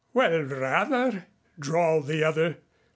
"Well 0.15 0.41
rather," 0.41 1.27
drawled 1.59 2.07
the 2.07 2.23
other. 2.23 2.57